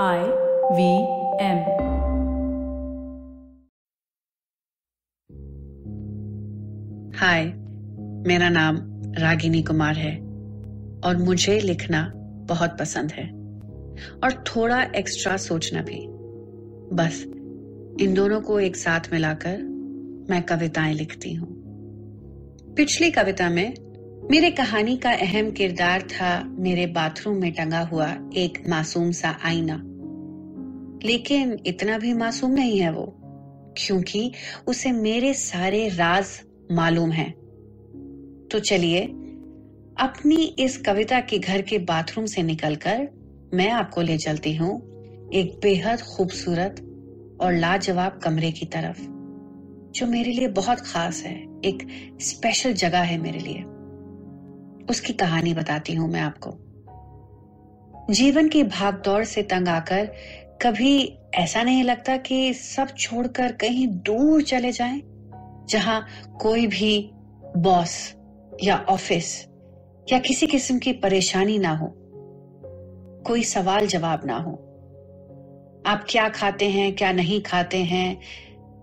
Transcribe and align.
I 0.00 0.20
V 0.72 0.84
M. 1.40 1.58
हाय 7.16 7.44
मेरा 8.26 8.48
नाम 8.48 8.76
रागिनी 9.18 9.62
कुमार 9.62 9.94
है 9.94 10.16
और 11.04 11.16
मुझे 11.16 11.60
लिखना 11.60 12.12
बहुत 12.48 12.78
पसंद 12.78 13.12
है 13.12 13.26
और 14.24 14.44
थोड़ा 14.46 14.82
एक्स्ट्रा 14.82 15.36
सोचना 15.36 15.82
भी 15.82 16.06
बस, 16.96 17.22
इन 18.04 18.14
दोनों 18.14 18.40
को 18.40 18.60
एक 18.60 18.76
साथ 18.76 19.00
मिलाकर 19.12 19.58
मैं 20.30 20.42
कविताएँ 20.42 20.94
लिखती 20.94 21.34
हूँ 21.34 21.48
पिछली 22.76 23.10
कविता 23.10 23.50
में 23.50 23.74
मेरे 24.30 24.50
कहानी 24.50 24.96
का 24.96 25.12
अहम 25.12 25.50
किरदार 25.50 26.02
था 26.02 26.44
मेरे 26.44 26.86
बाथरूम 26.86 27.36
में 27.36 27.52
टंगा 27.52 27.80
हुआ 27.80 28.16
एक 28.36 28.68
मासूम 28.68 29.10
सा 29.10 29.38
आईना। 29.44 29.82
लेकिन 31.04 31.58
इतना 31.66 31.98
भी 31.98 32.12
मासूम 32.12 32.50
नहीं 32.50 32.78
है 32.78 32.92
वो, 32.92 33.16
क्योंकि 33.76 34.32
उसे 34.66 34.92
मेरे 34.92 35.34
सारे 35.34 35.88
राज 35.88 36.26
मालूम 36.72 37.10
हैं। 37.10 37.32
तो 38.52 38.58
चलिए, 38.58 39.00
अपनी 39.98 40.56
इस 40.58 40.76
कविता 40.76 41.20
के 41.20 41.38
घर 41.38 41.62
के 41.62 41.78
बाथरूम 41.78 42.26
से 42.26 42.42
निकलकर 42.42 43.08
मैं 43.54 43.70
आपको 43.70 44.00
ले 44.00 44.18
चलती 44.18 44.54
हूँ 44.54 44.80
एक 45.30 45.60
बेहद 45.62 46.00
खूबसूरत 46.00 46.76
और 47.40 47.52
लाजवाब 47.52 48.20
कमरे 48.24 48.52
की 48.52 48.66
तरफ़, 48.66 49.00
जो 49.92 50.06
मेरे 50.06 50.32
लिए 50.32 50.48
बहुत 50.48 50.80
खास 50.80 51.22
है, 51.22 51.60
एक 51.64 51.88
स्पेशल 52.20 52.72
जगह 52.72 53.00
है 53.00 53.18
मेरे 53.18 53.38
लिए। 53.38 53.64
उसकी 54.90 55.12
कहानी 55.12 55.54
बताती 55.54 55.94
हूँ 55.94 56.08
मैं 56.10 56.20
आपको। 56.20 56.58
जीवन 58.10 58.48
की 58.48 58.62
भागदौड़ 58.64 59.24
से 59.24 59.42
तंग 59.42 59.68
आकर 59.68 60.06
कभी 60.62 61.18
ऐसा 61.34 61.62
नहीं 61.62 61.84
लगता 61.84 62.16
कि 62.16 62.52
सब 62.54 62.94
छोड़कर 62.98 63.52
कहीं 63.52 63.86
दूर 63.86 64.42
चले 64.42 64.72
जाएँ, 64.72 65.02
जहाँ 65.68 66.06
कोई 66.40 66.66
भी 66.66 67.10
बॉस 67.56 68.14
या 68.62 68.76
ऑफ़िस 68.88 69.48
या 70.12 70.18
किसी 70.18 70.46
किस्म 70.46 70.78
की 70.78 70.92
परेशानी 70.92 71.58
ना 71.58 71.72
हो, 71.72 71.94
कोई 73.26 73.42
सवाल 73.42 73.86
जवाब 73.86 74.26
ना 74.26 74.36
हो। 74.36 74.52
आप 75.86 76.04
क्या 76.08 76.28
खाते 76.28 76.70
हैं, 76.70 76.94
क्या 76.96 77.12
नहीं 77.12 77.40
खाते 77.42 77.78
हैं, 77.84 78.20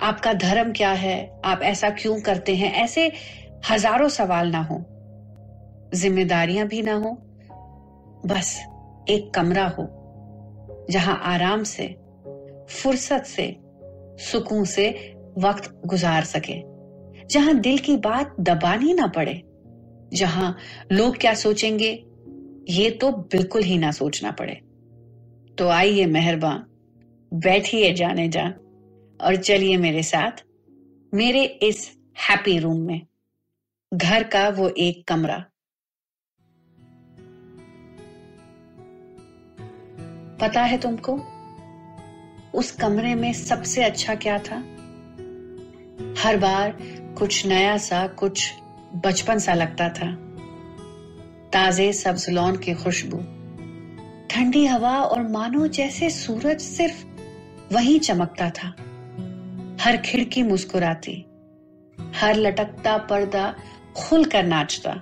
आपका 0.00 0.32
धर्म 0.32 0.72
क्या 0.72 0.90
है, 0.90 1.40
आप 1.44 1.62
ऐसा 1.62 1.90
क्यों 1.90 2.20
करते 2.20 2.54
हैं, 2.56 2.72
ऐसे 2.72 3.12
हज़ारों 3.70 4.08
सवाल 4.08 4.50
ना 4.50 4.62
हो। 4.62 4.84
जिम्मेदारियाँ 5.94 6.66
भी 6.66 6.82
ना 6.82 6.94
हो, 6.94 7.10
बस 8.26 8.64
एक 9.08 9.30
कमरा 9.34 9.66
हो, 9.68 9.86
जहाँ 10.90 11.20
आराम 11.22 11.62
से, 11.62 11.86
फुर्सत 12.70 13.22
से, 13.22 13.56
सुकून 14.20 14.64
से 14.64 15.14
वक्त 15.38 15.80
गुजार 15.86 16.24
सके, 16.24 16.62
जहाँ 17.26 17.54
दिल 17.54 17.78
की 17.78 17.96
बात 17.96 18.36
दबानी 18.40 18.94
ना 18.94 19.06
पड़े, 19.06 19.42
जहाँ 20.12 20.56
लोग 20.92 21.16
क्या 21.16 21.34
सोचेंगे, 21.34 22.04
ये 22.68 22.90
तो 22.90 23.12
बिल्कुल 23.12 23.62
ही 23.62 23.78
ना 23.78 23.90
सोचना 23.90 24.30
पड़े। 24.30 24.54
तो 25.58 25.68
आइए 25.68 26.06
मेहरबान, 26.06 26.64
बैठिए 27.34 27.92
जाने 27.92 28.28
जान 28.28 28.54
और 29.20 29.36
चलिए 29.36 29.76
मेरे 29.76 30.02
साथ, 30.02 30.44
मेरे 31.14 31.44
इस 31.44 31.98
हैप्पी 32.30 32.58
रूम 32.58 32.80
में। 32.80 33.00
घर 33.94 34.22
का 34.22 34.48
वो 34.48 34.68
एक 34.68 35.08
कमरा 35.08 35.44
पता 40.40 40.62
है 40.62 40.78
तुमको, 40.78 41.20
उस 42.54 42.70
कमरे 42.70 43.14
में 43.14 43.32
सबसे 43.32 43.84
अच्छा 43.84 44.14
क्या 44.14 44.38
था? 44.38 44.56
हर 46.22 46.36
बार 46.36 46.78
कुछ 47.18 47.46
नया 47.46 47.76
सा, 47.76 48.06
कुछ 48.06 48.52
बचपन 49.06 49.38
सा 49.38 49.54
लगता 49.54 49.88
था। 49.88 50.12
ताजे 51.52 51.92
सब्ज 51.92 52.30
लॉन 52.30 52.56
की 52.56 52.74
खुशबू, 52.74 53.18
ठंडी 54.30 54.66
हवा 54.66 54.96
और 54.96 55.28
मानो 55.28 55.66
जैसे 55.66 56.10
सूरज 56.10 56.60
सिर्फ़ 56.60 57.04
वही 57.74 57.98
चमकता 57.98 58.50
था। 58.50 58.68
हर 59.80 59.96
खिड़की 59.96 60.42
मुस्कुराती, 60.42 61.26
हर 62.14 62.34
लटकता 62.34 62.96
पर्दा 62.98 63.54
खुलकर 63.96 64.42
नाचता। 64.42 64.94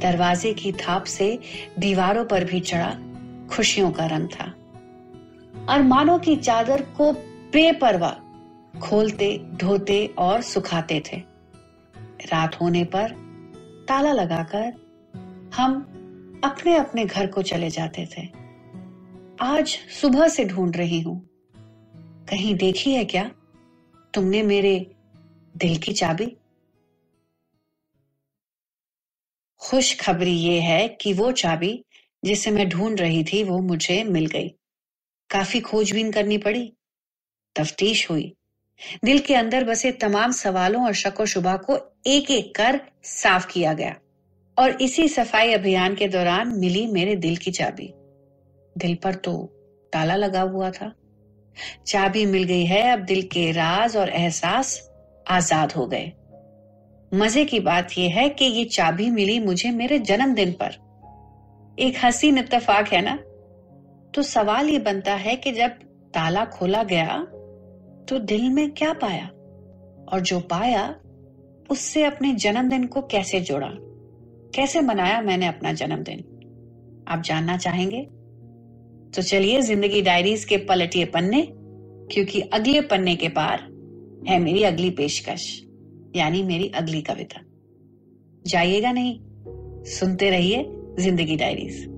दरवाजे 0.00 0.54
की 0.54 0.72
थाप 0.72 1.04
से 1.04 1.38
दीवारों 1.78 2.24
पर 2.24 2.44
भी 2.44 2.60
चढ़ा 2.60 2.98
खुशियों 3.50 3.90
का 3.90 4.06
रंग 4.06 4.28
था। 4.28 4.44
अरमानों 5.72 6.18
की 6.18 6.36
चादर 6.36 6.82
को 6.82 7.12
बेपरवाह 7.52 8.24
खोलते, 8.80 9.38
धोते 9.38 10.06
और 10.06 10.42
सुखाते 10.42 11.02
थे। 11.12 11.16
रात 12.24 12.60
होने 12.60 12.84
पर 12.84 13.10
ताला 13.88 14.12
लगाकर 14.12 14.72
हम 15.54 15.74
अपने 16.44 16.76
अपने 16.76 17.04
घर 17.04 17.26
को 17.26 17.42
चले 17.42 17.70
जाते 17.70 18.08
थे। 18.18 18.22
आज 19.40 19.68
सुबह 19.68 20.28
से 20.28 20.44
ढूंढ 20.44 20.76
रही 20.76 21.00
हूँ। 21.00 21.28
कहीं 22.28 22.54
देखी 22.54 22.94
है 22.94 23.04
क्या? 23.04 23.30
तुमने 24.14 24.42
मेरे 24.42 24.96
दिल 25.56 25.78
की 25.78 25.92
चाबी? 25.92 26.36
खुश 29.58 30.00
खबरी 30.00 30.34
ये 30.34 30.60
है 30.60 30.88
कि 30.88 31.12
वो 31.12 31.32
चाबी 31.32 31.84
जिसे 32.24 32.50
मैं 32.50 32.68
ढूंढ 32.68 33.00
रही 33.00 33.24
थी, 33.24 33.42
वो 33.44 33.58
मुझे 33.58 34.04
मिल 34.04 34.26
गई। 34.26 34.48
काफ़ी 35.30 35.60
खोजबीन 35.60 36.12
करनी 36.12 36.38
पड़ी। 36.38 36.72
तफ्तीश 37.56 38.10
हुई। 38.10 38.34
दिल 39.04 39.18
के 39.18 39.34
अंदर 39.34 39.64
बसे 39.64 39.90
तमाम 39.92 40.32
सवालों 40.32 40.84
और 40.84 40.92
शक 40.92 41.22
शुबा 41.24 41.56
को 41.56 41.78
एक 42.06 42.30
एक 42.30 42.54
कर 42.54 42.80
साफ़ 43.04 43.46
किया 43.46 43.72
गया 43.72 43.94
और 44.58 44.82
इसी 44.82 45.08
सफ़ाई 45.08 45.52
अभियान 45.52 45.94
के 45.94 46.08
दौरान 46.08 46.48
मिली 46.58 46.86
मेरे 46.86 47.16
दिल 47.16 47.36
की 47.36 47.50
चाबी। 47.50 47.92
दिल 48.78 48.94
पर 48.94 49.14
तो 49.14 49.34
ताला 49.92 50.16
लगा 50.16 50.40
हुआ 50.40 50.70
था। 50.70 50.92
चाबी 51.86 52.26
मिल 52.26 52.44
गई 52.44 52.64
है, 52.64 52.92
अब 52.92 52.98
दिल 52.98 53.22
के 53.22 53.50
राज 53.52 53.96
और 53.96 54.08
एहसास 54.08 54.90
आज़ाद 55.28 55.72
हो 55.72 55.86
गए। 55.86 56.12
मज़े 57.14 57.44
की 57.44 57.60
बात 57.60 57.98
यह 57.98 58.14
है 58.14 58.28
कि 58.28 58.44
ये 58.44 58.64
चाबी 58.64 59.10
मिली 59.10 59.40
मुझे 59.40 59.70
मेरे 59.70 59.98
जन्मदिन 59.98 60.52
पर। 60.52 60.83
एक 61.78 61.94
हसीन 62.04 62.38
इत्तेफाक 62.38 62.88
है 62.88 63.00
ना? 63.02 63.16
तो 64.14 64.22
सवाल 64.22 64.68
ये 64.68 64.78
बनता 64.78 65.14
है 65.14 65.36
कि 65.36 65.52
जब 65.52 65.68
ताला 66.14 66.44
खोला 66.44 66.82
गया 66.82 67.18
तो 68.08 68.18
दिल 68.18 68.50
में 68.50 68.70
क्या 68.70 68.92
पाया? 68.92 69.26
और 70.12 70.20
जो 70.20 70.40
पाया, 70.40 70.96
उससे 71.70 72.04
अपने 72.04 72.32
जन्मदिन 72.34 72.86
को 72.86 73.02
कैसे 73.02 73.40
जोड़ा? 73.40 73.70
कैसे 74.54 74.80
मनाया 74.80 75.20
मैंने 75.20 75.46
अपना 75.46 75.72
जन्मदिन? 75.72 76.20
आप 77.08 77.22
जानना 77.22 77.56
चाहेंगे? 77.56 78.02
तो 79.10 79.22
चलिए 79.22 79.60
ज़िंदगी 79.62 80.02
डायरीज 80.02 80.44
के 80.44 80.56
पलटिए 80.56 81.04
पन्ने, 81.04 81.48
क्योंकि 82.14 82.40
अगले 82.40 82.80
पन्ने 82.80 83.16
के 83.16 83.28
पार 83.28 83.60
है 84.28 84.38
मेरी 84.38 84.62
अगली 84.62 84.90
पेशकश, 84.90 85.62
यानी 86.16 86.42
मेरी 86.42 86.68
अगली 86.68 87.02
कविता। 87.02 87.40
जाइएगा 88.46 88.92
नहीं, 88.92 89.18
सुनते 89.84 90.30
रहिए। 90.30 90.73
ज़िंदगी 91.00 91.36
डायरीज 91.36 91.94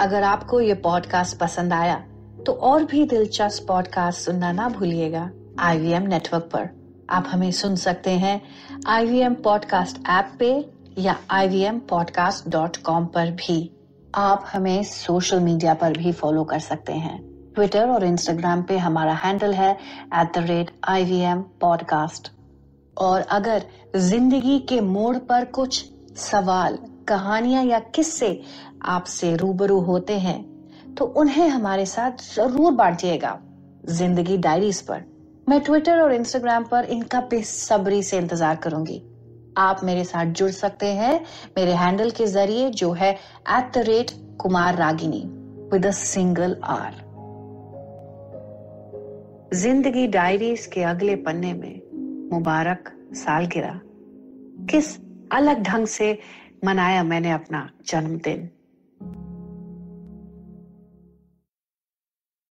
अगर 0.00 0.22
आपको 0.22 0.60
ये 0.60 0.74
पॉडकास्ट 0.74 1.36
पसंद 1.38 1.72
आया 1.72 2.04
तो 2.46 2.52
और 2.52 2.84
भी 2.84 3.04
दिलचस्प 3.04 3.68
पॉडकास्ट 3.68 4.20
सुनना 4.20 4.52
ना 4.52 4.68
भूलिएगा 4.68 5.30
आईवीएम 5.58 6.02
नेटवर्क 6.02 6.44
पर। 6.44 6.68
आप 7.10 7.24
हमें 7.28 7.50
सुन 7.50 7.76
सकते 7.76 8.10
हैं 8.10 8.42
आईवीएम 8.86 9.34
पॉडकास्ट 9.34 9.96
ऐप 10.08 10.32
पे 10.38 10.70
या 10.98 11.16
ivmpodcast.com 11.32 13.06
पर 13.06 13.30
भी। 13.30 13.72
आप 14.14 14.44
हमें 14.52 14.82
सोशल 14.82 15.40
मीडिया 15.40 15.74
पर 15.74 15.98
भी 15.98 16.12
फॉलो 16.12 16.44
कर 16.44 16.58
सकते 16.58 16.92
हैं। 16.92 17.22
ट्विटर 17.54 17.88
और 17.88 18.04
इंस्टाग्राम 18.04 18.62
पे 18.62 18.78
हमारा 18.78 19.14
हैंडल 19.14 19.54
है 19.54 19.72
at 20.14 20.38
the 20.38 20.38
rate 20.38 20.70
I 20.88 21.04
V 21.04 21.18
M 21.18 21.42
podcast 21.60 22.35
और 22.96 23.20
अगर 23.20 23.62
ज़िंदगी 23.96 24.58
के 24.68 24.80
मोड़ 24.80 25.16
पर 25.18 25.44
कुछ 25.54 25.84
सवाल, 26.18 26.78
कहानियाँ 27.08 27.64
या 27.64 27.78
किस्से 27.94 28.40
आपसे 28.84 29.34
रूबरू 29.36 29.78
होते 29.80 30.18
हैं 30.18 30.94
तो 30.94 31.04
उन्हें 31.16 31.48
हमारे 31.48 31.86
साथ 31.86 32.24
ज़रूर 32.34 32.72
बांटिएगा 32.72 33.38
ज़िंदगी 33.88 34.36
डायरीज 34.38 34.80
पर। 34.82 35.02
मैं 35.46 35.60
ट्विटर 35.60 36.00
और 36.00 36.12
इंस्टाग्राम 36.14 36.64
पर 36.64 36.84
इनका 36.86 37.20
बेसब्री 37.30 38.02
से 38.02 38.18
इंतज़ार 38.18 38.56
करूँगी। 38.56 39.02
आप 39.58 39.80
मेरे 39.84 40.04
साथ 40.04 40.32
जुड़ 40.32 40.50
सकते 40.50 40.86
हैं 40.86 41.20
मेरे 41.56 41.72
हैंडल 41.74 42.10
के 42.10 42.26
ज़रिए, 42.26 42.68
जो 42.70 42.92
है 42.92 43.10
at 43.10 43.72
the 43.74 43.84
rate 43.86 44.10
Kumar 44.40 44.76
Ragini 44.76 45.22
with 45.72 45.90
single 45.92 46.56
R 46.64 47.04
Zindagi 49.54 50.06
diaries 50.08 50.66
के 50.66 50.82
अगले 50.84 51.14
पन्ने 51.18 51.52
में 51.54 51.80
मुबारक 52.32 53.10
सालगिरह 53.12 53.80
किस 54.70 54.98
अलग 55.32 55.62
ढंग 55.62 55.86
से 55.86 56.18
मनाया 56.64 57.02
मैंने 57.02 57.30
अपना 57.30 57.70
जन्मदिन? 57.86 58.50